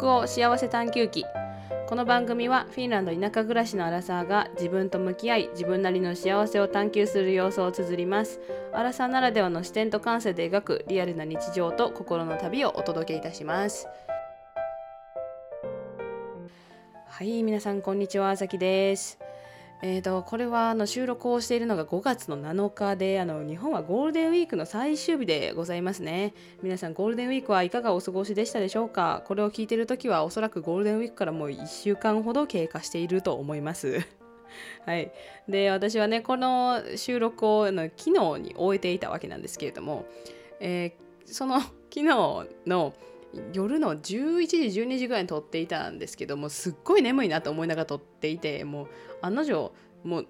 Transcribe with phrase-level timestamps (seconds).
[0.00, 1.26] 北欧幸せ探求記
[1.86, 8.40] この番組はフィンランド田舎暮らしのアラサーが自分と向き合い自分なりの幸せを探求する様子を綴ります。
[8.72, 13.88] アラサーならではの視点と感性で描くリアルな日常と心の旅をお届けいたします。
[17.06, 18.30] はい皆さんこんにちは。
[18.30, 19.18] あさきです。
[19.82, 26.34] えーと、これはあの収録をしているのが5月の7日であの日本はゴールデンウィークの最終日でございますね。
[26.62, 29.22] 皆さんゴールデンウィークはいかがお過ごしでしたでしょうか？
[29.26, 34.00] これを聞いている時はおそらくゴールデンウィークからもう1週間ほど経過していると思います。
[34.84, 35.10] はい、
[35.48, 40.04] で私はねこの収録をの昨日に終えていたわけなんですけれども、
[40.58, 42.02] えー、その昨日
[42.66, 42.92] の
[43.52, 48.88] 夜の11時12時ぐらいに撮っていたんですけどもすっごい眠いなと思いながら撮っていてもう
[49.22, 50.26] 案の定もう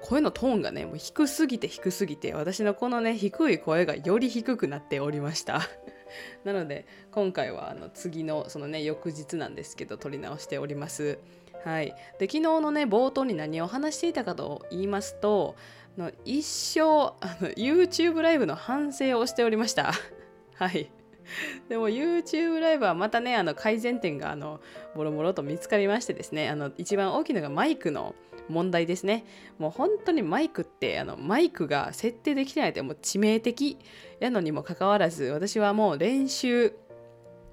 [0.00, 5.60] 声のトーンがねもう低すぎて低すぎて私のこのね低い声がより低くなっておりました。
[6.44, 11.18] なので今回はあの次のそのね翌日なんですけど撮り直しております。
[11.64, 15.54] はい、で昨日のね冒頭に何を話していたかと言いますと
[15.96, 16.80] の一生
[17.20, 19.92] あの YouTube ライブの反省をしておりました。
[20.56, 20.90] はい。
[21.68, 24.60] でも YouTube ライブはまたねあの改善点があの
[24.94, 28.14] ボロボロと見つかりましてですねあの一番大きいのがマイクの
[28.48, 29.24] 問題ですね。
[29.58, 33.78] もう本当にマイクってあのマイクが設定できてないってもう致命的
[34.20, 36.74] やのにもかかわらず私はもう練習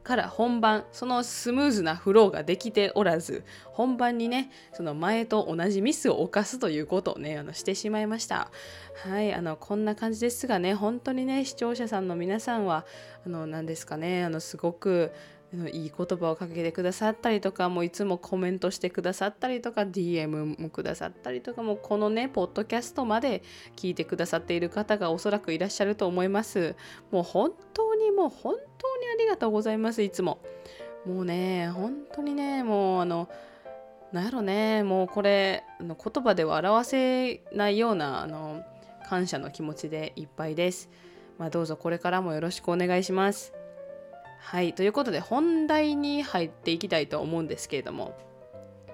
[0.04, 8.52] から本番そのスムーズなフローができておらず本番にねその前と同じミスを犯すということをねあのしてしまいました。
[9.04, 12.86] はいあのこんな感じですがね本当にね視聴者さんの皆さんは
[13.26, 15.12] あの何ですかねあのすごく
[15.72, 23.42] いい言葉をかけてくださったりとかもういつもコメントしてくださったりとか DM もくださったりとかもこのねポッドキャストまで
[23.76, 26.76] 聞いてくださっている方がおそらくいらっしゃると思います。
[27.12, 30.40] もう本当にもう本当にありがとうございますいつも。
[31.06, 33.28] もうね本当にねもうあの
[34.12, 38.62] なんやろねもうこれあの言葉では表せないようなあの
[39.08, 40.90] 感謝の気持ちでいっぱいです。
[41.40, 43.59] まあどうぞこれからもよろしくお願いします。
[44.40, 48.18] はい、ということで本題に入っていきたいと思うんですけれども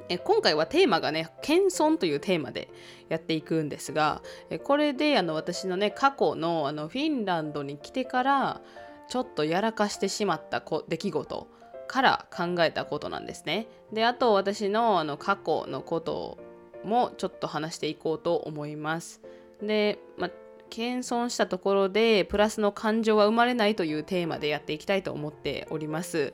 [0.09, 2.69] え今回はテーマがね謙遜というテーマで
[3.09, 8.61] やっていくんですがえこれであの私のね過去のあのフィンランドに来てから
[9.07, 11.47] ちょっとやらかしてしまった出来事
[11.87, 13.67] から考えたことなんですね。
[13.93, 16.39] であと私のあの過去のこと
[16.83, 19.21] もちょっと話していこうと思います。
[19.61, 20.29] で、ま
[20.69, 26.33] 謙遜したところでプラスの感情は生まれないというテーマでやっていきたいと思っております。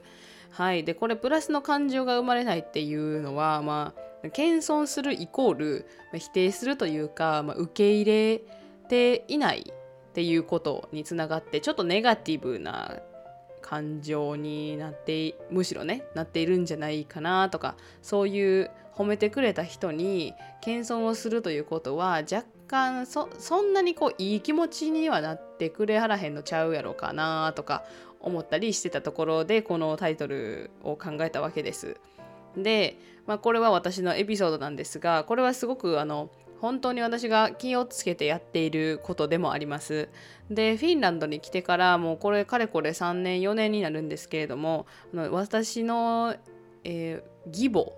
[0.52, 3.94] はい、でこれプラスの感情が生まれないっていうのは、ま
[4.24, 8.42] あ、謙遜するイコール、ま、否定するというか、まあ、受け入れ
[8.90, 9.74] ていない
[10.12, 12.98] っていうことにつながってちょっとネガティブな
[13.62, 22.44] 感情になってむしろねなっているんじゃないかなとかそういう褒めてくれた人に謙遜をするということは若
[23.06, 27.84] そそんなにこういい気持ちにはなってくれはらへんのちゃうやろかなとか
[28.20, 31.98] 思ったりしてたところでこのタイトルを考えたわけです。
[32.56, 40.10] で、まあ、これは私のエピソードなんですがこれはすごくあの本当に私が気をつけてやっていることでもあります。
[40.50, 46.36] でフィンランドに来てからもうこれかれこれ3年4年になるんですけれども私の、
[46.84, 47.92] えー、義母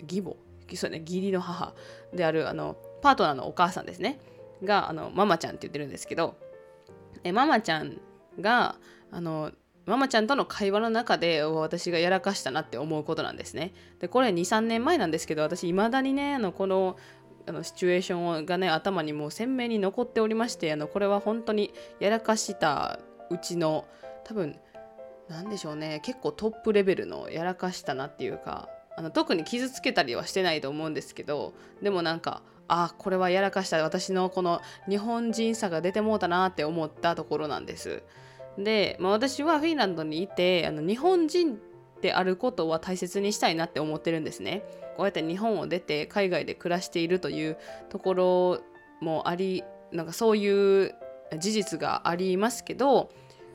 [0.00, 0.34] 義母
[0.76, 1.74] そうね義理の母
[2.12, 4.18] であるあのパートナーのお母さんですね
[4.62, 6.36] があのママちゃんって言ってるんですけど
[7.24, 7.98] えママちゃん
[8.40, 8.76] が
[9.10, 9.52] あの
[9.86, 13.72] ママちゃんとの会話の中で私がやらかしたなって思うことなんですね。
[13.98, 16.96] でこれ23年前なんですけど私いまだにねあのこの
[17.46, 23.00] あのシチュエーションがね頭にもう鮮明に残っておりましてあのこれは本当にやらかした
[23.30, 23.86] うちの
[24.24, 24.56] 多分
[25.28, 38.02] 何でしょうね結構トップレベルのやらかしたなっていうかあの特に傷つけたりはしてないと思うんですけどでもなんかあこれはやらかした私のこの日本人さが出てもうたなって思ったところなんです。
[38.56, 41.58] で、まあ、私はフィンランドにいてあの日本人
[42.00, 44.62] であることは大切にしたいなって思ってるんですね。
[44.96, 47.58] こうやって日本を出て海外で暮らしているという
[47.88, 48.60] ところ
[49.00, 50.94] もありなんかそういう
[51.38, 53.10] 事実がありますけど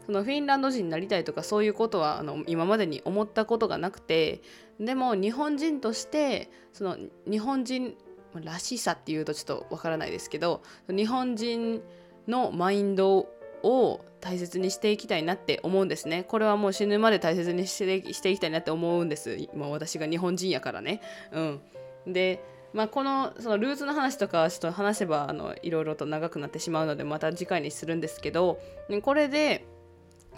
[0.06, 4.42] そのフィンランド人になりたいとかそういうことはあの今までに思ったことがなくて
[4.80, 6.98] でも日本人としてその
[7.30, 7.96] 日本人
[8.36, 11.82] らしさっていうとちょっとわからないですけど日本人
[12.28, 13.28] のマインド
[13.64, 16.24] を大切にしていきたいなって思うんですね。
[16.24, 19.36] これはもう死ぬまで大切にしてしていきたいなって思うんです。
[19.54, 21.02] 今私が日本人やからね。
[21.32, 21.62] うん。
[22.08, 22.44] で、
[22.74, 28.60] まあ、このそのルーツの話とかちょっと話せばあのいろいろと長くなってしまうのでまた次回にするんですけど
[29.04, 29.66] これで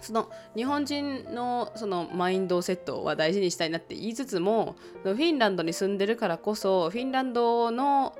[0.00, 8.16] その日本人のそのマインドセットは大事にしたいなって言いつつもフィンランドに住んでるからこそフィンランドの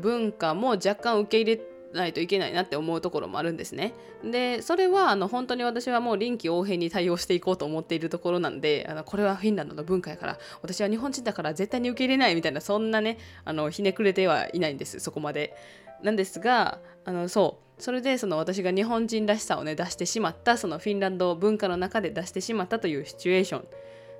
[0.00, 1.62] 文化も若干受け入れ
[1.92, 3.94] ないといけないなって思うところもあるんですね。
[4.24, 15.54] でそれはあの本当に私はもう臨機応変に対応していこうと思っているところなんであのこれはフィンランドの文化やから私は日本人だから絶対に受け入れないみたいなそんなねあのひねくれてはいないんですそこまで。
[16.02, 23.64] なんですがあのそうそれでその私が日本人らしさをね出してしまったそのフィンランド文化の中で出してしまったというシチュエーション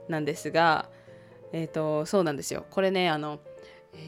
[0.09, 0.89] なんですが
[1.53, 3.41] えっ、ー、とそうなんですよこれねあの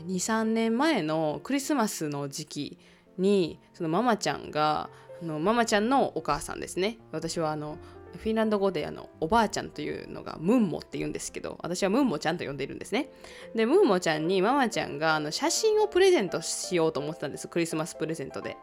[0.09, 2.79] 23年前のクリスマスの時期
[3.19, 4.91] にそのママちゃんが
[5.23, 6.99] あのママちゃんのお母さんですね。
[7.13, 7.79] 私はあの
[8.17, 13.11] フィンランド語であのおばあちゃんというのがムンモって言うんですけど私はムンモちゃんと呼んでいるんですね。
[13.55, 17.49] でムンモちゃんにママちゃんがあの写真をプレゼントしようと思ってたんです。
[17.49, 18.57] クリスマスプレゼントで。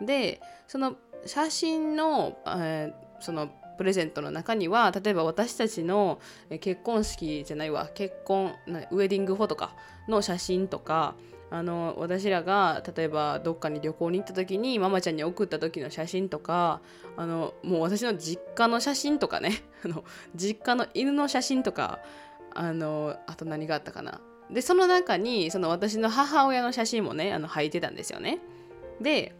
[0.00, 6.18] でその写真の、えー、そのプレゼントの中には例えば私たちの
[6.60, 8.54] 結婚式じゃないわ結婚
[8.90, 9.74] ウェディングフォトか
[10.08, 11.14] の写真とか
[11.50, 16.80] あの私らが例えばどっかに旅行に行った時にママちゃんに送った時の写真とか
[17.16, 20.04] あのもう私の実家の写真とかね あの
[20.34, 22.00] 実家の犬の写真とか
[22.52, 24.20] あのあと何があったかな。
[24.50, 28.40] でその中にその私の母親の写真もねあの入ってたんですよね。
[29.00, 29.34] で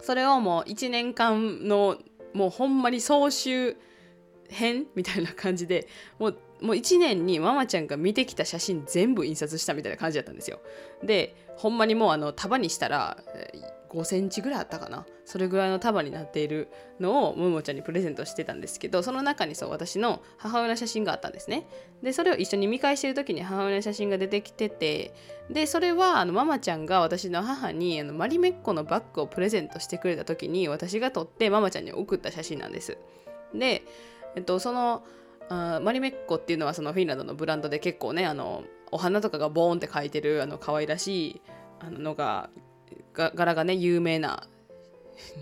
[0.00, 1.98] それをもう1年間の
[2.34, 3.76] もうほんまに総集
[4.50, 5.86] 編みたいな感じで
[6.18, 10.60] もうもう1年にママちゃんが見てきた写真全部印刷したみたいな感じだったんですよ。
[11.02, 13.18] でほんまにもうあの束にしたら
[13.90, 15.06] 5センチぐらいあったかな。
[15.24, 16.68] それぐらいの束になっている
[17.00, 21.66] のをももちゃんにプレゼントしてたんですけどその中にそう私の母親の写真があったんですね。
[22.02, 25.12] でそれを一緒に見返してる時に母親の写真が出てきてて
[25.50, 32.96] でそれはあのママちゃんが私の母にあのマリメッコのバッグをプレゼントしてくれた時に私が撮ってママちゃんに送った写真なんです。
[33.52, 33.82] で
[34.36, 35.04] えっとその
[35.48, 41.40] あマリメッコっていうのはそのフィンランドのブランドで結構ねあのお花とかがボーンって描いてるあの可愛らしい
[41.80, 42.50] あののが
[43.12, 44.46] 柄がね有名な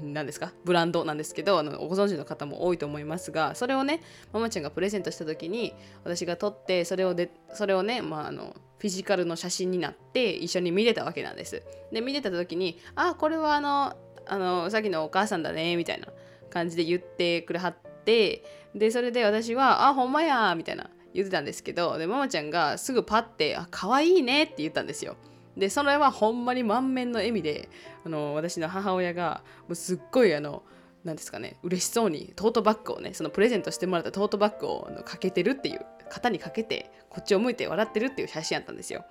[0.02, 4.00] 何ですかブランドなんですけどあのご存知の方も多いと思いますがそれをね
[4.32, 5.74] ママちゃんがプレゼントした時に
[6.04, 11.62] 私が撮ってそれをでそれをね、まあ、あのフィジカルの写真になって一緒に見てたわけなんです。
[11.90, 13.96] で見てた時に「あこれはあの
[14.26, 16.08] あのさっきのお母さんだね」みたいな
[16.50, 25.16] 感じで言ってくれはってでそれで私は「あほんまや」みたいな言ってたんですけどでママちゃんがすぐパッて「あ可愛いね」って言ったんですよ。
[25.56, 27.68] でそれはほんまに満面の笑みで
[28.04, 30.64] あの私の母親がもうすっごいあの
[31.04, 39.04] 何ですかね嬉しそうにトートバッグをねそのプレゼントしてもらったトートバッグをかけてるっていう肩にかけてこっちを向いて笑ってるっていう写真やったんですよ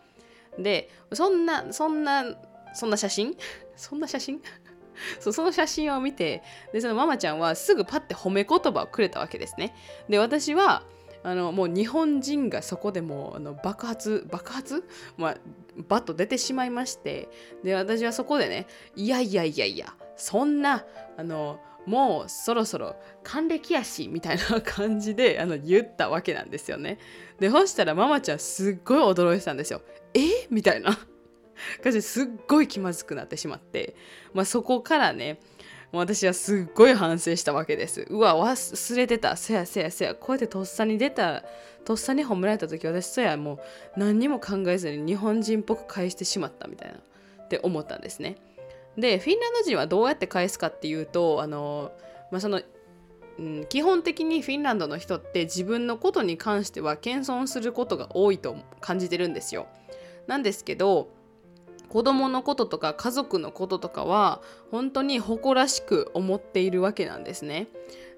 [0.60, 2.26] でそんなそんな
[2.74, 3.38] そんな写真
[3.78, 4.42] そんな写真？
[5.20, 9.76] そその写真を見てでそのママちゃんはすぐパッて褒め言葉をくれたわけですね。
[10.10, 10.84] で私は
[11.24, 14.84] あのもう日本人がそこでもうあの爆発爆発、
[15.18, 15.38] まあ、
[15.88, 17.30] バッと出てしまいまして
[17.64, 20.86] で私はそこでねいやいやいやいやそんな
[21.18, 26.98] あのもうそろそろ還暦やしみたいな感じであの言ったわけなんですよね。
[27.40, 29.82] でそしたらママちゃんすっごい驚いてたんですよ。
[30.14, 30.48] え？
[30.50, 30.98] みたいな。
[31.84, 33.96] 感じですっごい気まずくなってしまって、
[34.34, 35.40] まあ、そこからね
[35.94, 38.08] 私はすっごい反省したわけです。
[38.10, 39.36] うわ、忘れてた。
[39.38, 40.16] せやせやせや。
[40.16, 41.44] こうやってとっさに出た、
[41.86, 43.60] とっさに褒められた時、私そやも
[43.96, 46.98] う何にも考えずに日本人っぽく返してしまったみたいな
[47.44, 48.38] って思ったんですね。
[48.98, 51.92] で、フィンランド人はどうやって返すかっていうと、あの、
[52.32, 52.60] まあ、その、
[53.38, 59.68] うん、基本的にフィンランドの人って自分のことに関しては謙遜することが多いと感じてるんですよ。
[60.26, 61.10] なんですけど、
[61.90, 67.68] 子供のこととか家族のこととかは本当に誇らしく思っているわけなんですね。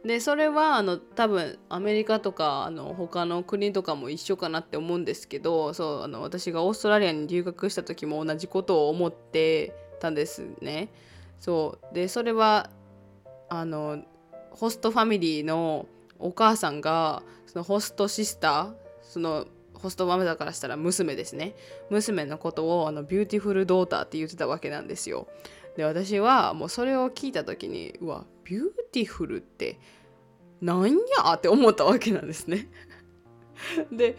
[0.06, 10.90] でそれはあの多分アメリカとかあの他の国とかも一緒かなって思うんですけどそうあの私がオーストラリアに留学した時も同じことを思ってたんですね。
[11.40, 12.70] そうでそれは
[13.50, 14.04] あの
[14.52, 15.88] ホストファミリーの
[16.20, 19.48] お母さんがそのホストシスターその
[19.86, 21.54] ホストママからしたら娘ですね。
[21.92, 25.28] 娘のことをあの beautiful daughter って言ってたわけなんですよ。
[25.78, 29.80] で私はもうそれを聞いた時にうわ beautiful って
[30.60, 32.68] なんやって思ったわけなんですね。
[33.94, 34.18] で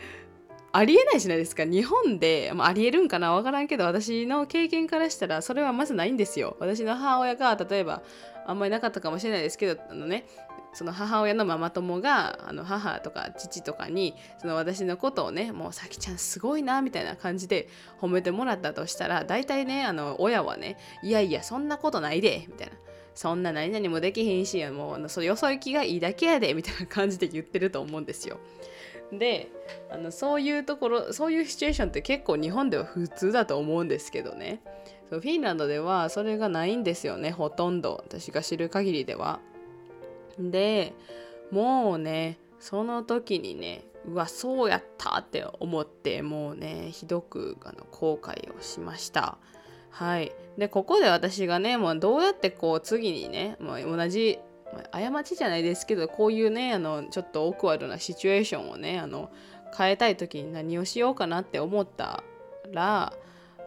[0.71, 1.65] ありえないじゃないですか。
[1.65, 6.57] 日本で、まあ、ありえるんかなわからんけど私の経験からしたらそれはまずないんですよ。
[6.61, 8.05] 私の母親が例えば
[8.47, 10.27] あんまりなかったかもしれないですけどあのね
[10.77, 22.75] その母親のママ友があの母とか父とかにその私のことをねもうさきちゃんすごいなみたいな感じで褒めてもらったとしたら大体ねあの親はねいやいやそんなことないでみたいな
[23.15, 28.39] そんな何々もできひんしもうそよそ行きがいいだけやでみたいな感じで言ってると思うんですよ。
[29.11, 29.49] で
[29.91, 34.61] あのそういうところそういうシチュエーションって結構日本では普通だと思うんですけどね
[35.09, 39.41] フィンランドではそれがないんですよねほとんど私が知る限りでは。
[40.39, 40.95] で
[41.51, 49.39] もうねその時にねうわそうやったって思ってもうねひどくあの後悔をしました。
[49.91, 50.33] はい。
[50.59, 54.39] でここで私がねもうどうやってこう次にね、まあ、同じ
[54.93, 59.31] 過ちじゃないですけどこういうねあのちょっとオークワードなシチュエーションをねあの
[59.77, 62.23] 変えたい時に何をしようかなって思った
[62.73, 63.13] ら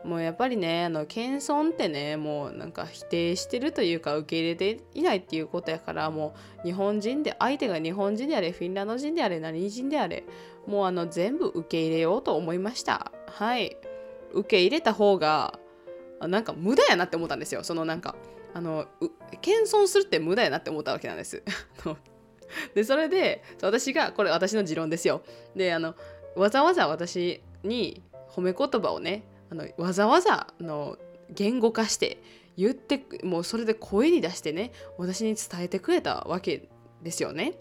[0.06, 10.24] もうやっぱりねあの謙遜ってねもうなんか否定してるというか受け入れていないっていうことやからもう日本人で相手が日本人であれフィンランド人であれ何人であれ
[10.68, 13.12] もうあの全部受け入れようと思いました。
[13.28, 13.76] はい。
[14.34, 15.58] 受け入れた方が
[16.22, 17.64] なんか無駄やなって思ったんですよ。
[17.64, 18.16] そのなんか
[18.54, 18.86] あの
[19.42, 21.44] 謙遜するって無駄やなって思ったわけなんです。
[22.74, 25.22] でそれで私がこれ私の持論ですよ。
[25.56, 25.96] であの
[26.36, 30.98] わざわざ私に褒め言葉をねあのわざわざの
[31.30, 32.22] 言語化して
[32.58, 36.68] 言ってもうそれで声に出してね私に伝えてくれたわけ
[37.02, 37.54] ですよね。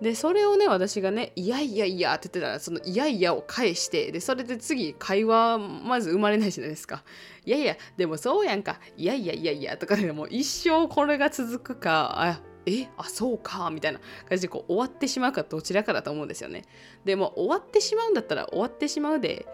[0.00, 7.04] でそれをね私がね「いやいやいや」って言ってたらその「いやいや」を返してでそれで次会話まず生まれないじゃないですか。
[7.44, 16.62] いやいやでもそうやんかいやいやいやいやとかでも一生これが続くかあえあそうかみたいな感じでこう終わってしまうかどちらかだと思うんですよね。
[17.04, 19.46] でも終わってしまうんだったら終わってしまうで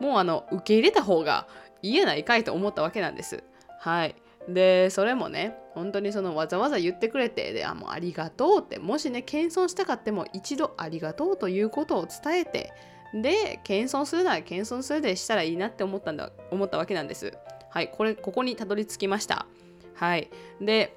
[0.00, 1.46] もうあの受け入れた方が
[1.82, 3.42] いいやないかいと思ったわけなんです。
[3.78, 4.14] はい。
[4.48, 12.72] でそれもね本当にそのわざわざ言ってくれてであもうありがとうってもしね謙遜したかっても一度ありがとうということを伝えて
[13.14, 17.32] で謙遜するなら謙遜するでしたらいいなって思ったんだ思ったわけなんです。
[17.70, 19.46] はいこれここにたどり着きました。
[19.94, 20.30] はい
[20.60, 20.96] で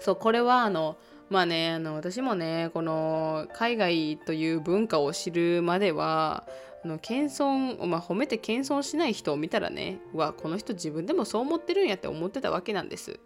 [0.00, 0.96] そうこれはあの
[1.28, 6.46] まあねあの私もねこの海外という文化を知るまでは
[6.84, 13.20] の謙遜、まあ、褒めて謙遜しない人を見たらねこの人自分でもそう思ってるんやって思ってたわけなんです。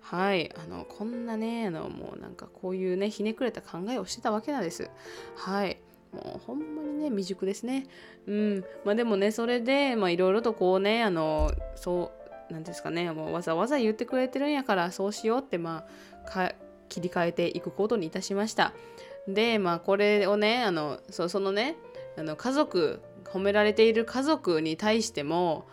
[0.00, 0.52] はい。
[0.56, 4.90] あのこんなねあのもうなんかこういうねひねくれた考えをしてたわけなんです。
[5.36, 5.78] はい。
[6.12, 7.86] もうほんまにね未熟ですね。
[8.26, 8.64] うん。
[8.84, 12.12] まあでもねそれでいろいろとこうねあのそ
[12.50, 15.86] うなんですかねもうわざわざ言ってくれてるんやからそうしようってま
[16.34, 16.52] あ
[16.88, 18.74] 切り替えていくことにいたしました。
[19.28, 21.76] でまあこれをねあのそそのね
[22.16, 25.66] あの家族褒められている家族に対しても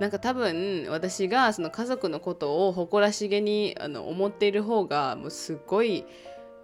[0.00, 6.04] なんか多分私がその家族のことを誇らしげにあの思っている方がもうすっごい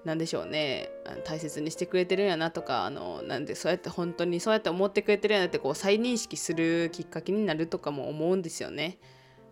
[0.04, 0.90] なんでしょうね
[1.24, 8.98] 大切にしてくれてるんやなとかあのなんでそうやって本当にそうやって思ってくれてるんやなってこう再認識するきっかけになるとかも思うんですよね。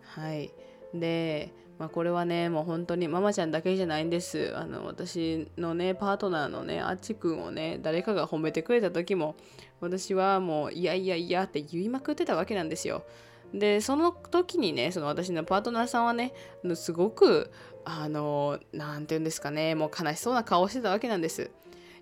[0.01, 0.51] はい、
[0.93, 4.53] でまあ、これはねもう本当にママちゃんだけじゃないんです。
[4.55, 9.35] あの私のねパートナーのねあっちくんをね誰かが褒めてくれた時も
[9.79, 13.03] 私はもういやいやいやって言いまくってたわけなんですよ。
[13.53, 16.33] でその時にねその私のパートナーさんはね
[16.73, 17.51] すごく
[17.85, 21.51] あの何て言うんですかねもう悲しそうな顔してたわけなんです。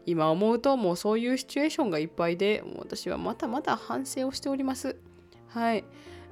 [0.08, 4.96] 今思うともうそういうシチュエーションがいっぱいでもう私はまたまた反省をしております。
[5.48, 5.84] はい。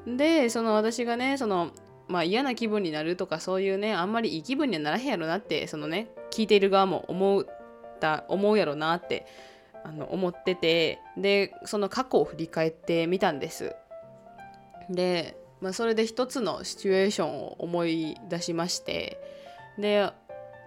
[0.05, 1.71] でその私がねその
[2.07, 7.45] まあ嫌な気分になるとかそういうねあんまりいい気分にはならへんやろなってそのね聞いている側も思っ
[8.00, 9.25] た思うやろなって
[9.83, 13.75] あの思っててでその過去を振り返ってみたんです。
[14.89, 19.22] で、まあ、それで一つのシチュエーションを思い出しまして
[19.77, 20.12] で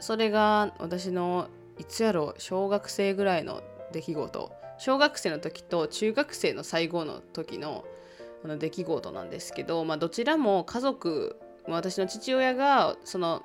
[0.00, 3.62] それが私のいつやろう小学生ぐらいの
[3.93, 4.52] 出来事。
[4.78, 7.85] 小学生の時と中学生の最後の時の
[8.45, 13.43] あの出来事なんですけど、まあ、どちらも家族私の父親がその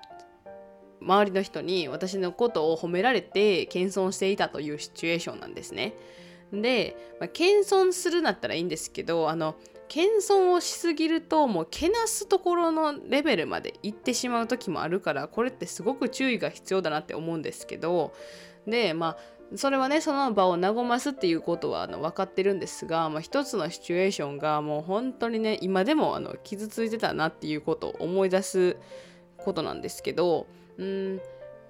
[1.01, 5.95] 周りの人に私のことを褒められて謙遜していたというシチュエーションなんですね。
[6.53, 9.55] で、まあ、謙遜するんだったらいいんですけどあの
[9.87, 18.13] 謙遜をしすぎるともうけなすところのレベルまで行ってしまう時もあるからこれってすごく注意が必要だなって思うんですけど
[18.67, 28.77] でまあそれはねその場を和ますっていうことはあの分かってるんですが、まあ、一つのシチュエーションがもう本当にね今でもあの傷ついてたなっていうことを思い出す
[29.37, 31.21] ことなんですけどうん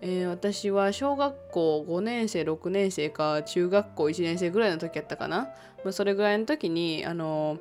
[0.04, 5.50] えー、私は小学校5年生6年生か中学校1年生ぐらいの時やったかな、
[5.84, 7.60] まあ、それぐらいの時にあの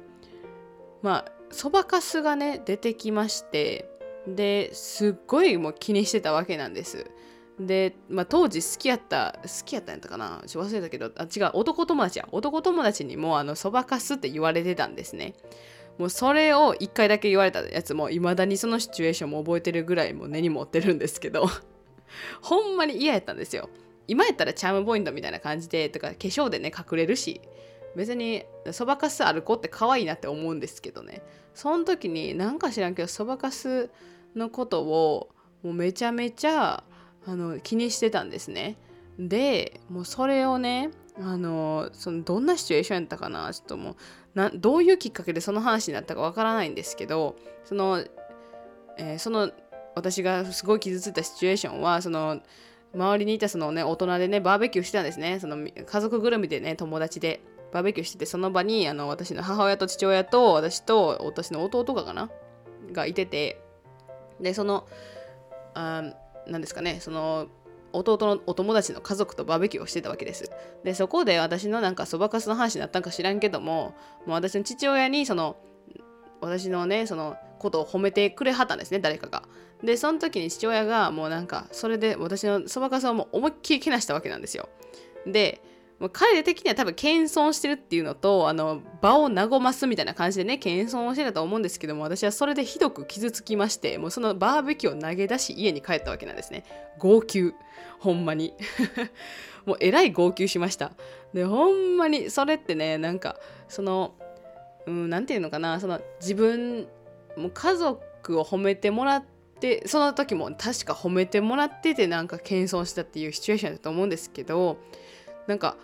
[1.03, 3.91] まあそばかすがね出てきまして
[4.27, 7.11] ですっごいもう気にしてたわけなんです。
[7.61, 10.43] で、まあ、当時好きやった好きやったんやったかな？
[10.47, 12.29] ちょ忘れたけどあ違う男友達や。
[12.33, 15.35] 男友達にもあのそばかすって言われてたんですね。
[15.99, 21.47] もうそれを1回だけ言われたやつもいまだにそのシチュエーションも覚えてるぐらいもう根に持ってるんですけど。
[22.40, 23.69] ほんまに嫌やったんですよ。
[24.09, 27.40] 今やったらチャームポイントみたいな感じでとか化粧でね隠れるし。
[27.97, 31.23] 別にそばかすある子って可愛いなって思うんですけどね。
[31.55, 33.90] その時になんか知らんけどそばかす
[34.37, 35.29] のことを
[35.62, 36.85] もうめちゃめちゃ
[37.27, 38.77] あの気にしてたんですね。
[39.19, 43.95] でもうそれをねあのそのどんなシチュエーションやったかなちょっともう
[44.35, 48.03] などういうきっかけでその話になったかわからないんですけどその、
[48.97, 49.50] えー、その
[49.95, 52.41] 私がすごい傷ついたシチュエーションはその
[52.95, 55.39] 周りにいたそのね大人でねバーベキューしてたんですね。
[55.41, 62.31] その家族ぐるみでね友達でバーベキューしててその場にあの私の母親と父親と私と私の弟がかな
[62.93, 63.61] がいてて
[64.41, 64.89] でその
[65.75, 66.03] あ
[66.50, 67.49] 何ですかねその
[67.92, 70.50] 弟のお友達の家族とバーベキューをしてたわけです。
[70.85, 73.95] でそこで私のなんかそばかすの話になったんか知らんけども
[74.26, 75.57] もう私の父親にその
[76.40, 79.42] 私のねそのことを褒めてくれはったんですね誰かが。
[79.83, 84.69] でその時に父親がもうなんかそれで私のそばかすをもう思いっきりけなしたわけなんですよ。
[85.26, 85.61] で
[86.09, 96.64] 彼的には多分謙遜してるっていうのとあの場を和ますみたいな感じでね謙遜をしてたと思うんですけども私はそれでひどく傷つきましてもうそのバーベキューを投げ出し家に帰ったわけなんですね。
[96.99, 97.54] 号泣。
[97.99, 98.54] ほんまに。
[99.66, 100.92] もうえらい号泣しました。
[101.35, 103.37] でほんまにそれってねなんか
[103.69, 104.14] その
[104.87, 106.88] うん何て言うのかなその自分
[107.37, 109.25] もう家族を褒めてもらっ
[109.61, 114.78] てその時も確か褒めてもらっててなんか謙遜したっていうシチュエーションだと思うんですけど
[115.47, 115.76] なんか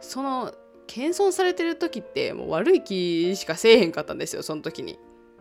[0.00, 0.52] その
[0.86, 4.98] 謙遜されてる時ってもう悪い気しかせえへんかったんですよその時に。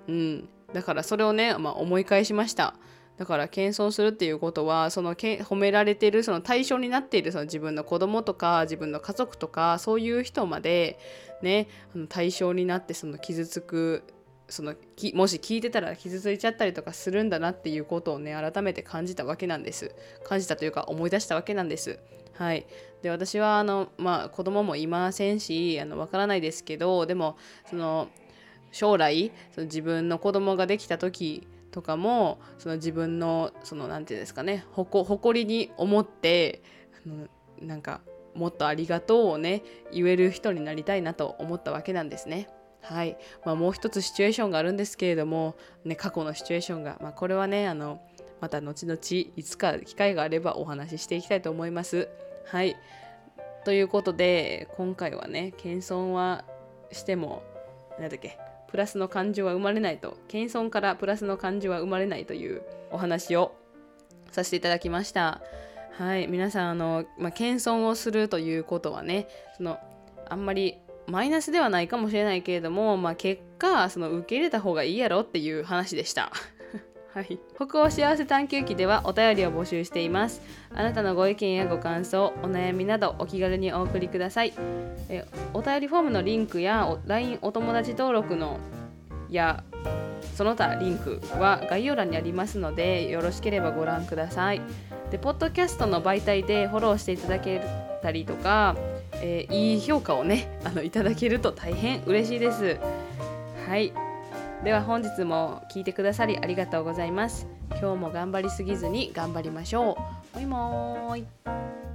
[0.07, 2.75] うん、だからそれをね、まあ、思い返しました。
[3.17, 10.99] だから謙遜するっていうことはそのけ褒められてるその対象になっているその自分の子供とか自分の家族とかそういう人まで
[11.41, 14.03] ねあの対象になってその傷つく
[14.49, 14.75] その
[15.15, 21.99] もし聞いてたら傷ついちゃったりとかするんだなっていうことをね改めて感じたわけなんです感じたというか思い出したわけなんです
[22.37, 22.67] はい、
[23.01, 27.37] で私はあの、まあ、子供もいませんしあのわからないですけどでも
[27.69, 28.09] その
[28.71, 36.61] 将来その自分の子供ができた時とかもその自分のその何て言うんですかね誇りに思って
[37.05, 37.27] あの
[37.59, 38.01] なんか
[38.35, 42.49] もっとありがとうをね言える人になりたいなと思ったわけなんですね。
[42.81, 47.99] はいまあ、もう一つシチュエーションがあるんですけれども、ね、過去のシチュエーションが、まあ、これはねあの
[48.39, 48.99] また後々
[49.35, 52.07] いつか機会があればお話ししていきたいと思います。
[52.47, 52.77] はい。
[53.65, 56.45] ということで、今回はね、謙遜は
[56.91, 57.43] しても、
[57.99, 58.37] 何だっけ、
[58.69, 63.53] プラスの感情は生まれないと、謙遜からプラスの感情は生まれないというお話を
[64.31, 65.41] させていただきました。
[65.97, 69.77] はい、皆さん、あの、まあ、謙遜をするということはね、その、
[70.29, 76.31] あんまりマイナスではないかもしれないけれども、まあ、結果、その受け入れた方がいいやろっていう話でした。
[77.17, 80.39] はい、北欧幸せ探求記ではお便りを募集しています。
[80.71, 84.53] あなたのご意見やご感想お悩みなどお気軽にお送りください。
[85.09, 88.59] えお便りフォームのリンクや LINE お友達登録の
[89.31, 89.63] や
[90.35, 94.61] その他リンクは概要欄にありますのでよろしければご覧ください。
[95.09, 97.63] でポッドキャストの媒体でフォローしていただけ
[98.03, 98.75] たりとか、
[99.15, 102.77] えー、いい評価をねあのいただけると大変嬉しいです。
[103.67, 104.06] はい。
[104.63, 107.47] では本日も聞いてくださりありがとうございます。
[107.79, 109.97] 今日も頑張りすぎずに頑張りましょ
[110.35, 110.37] う。
[110.37, 111.86] もいもーい。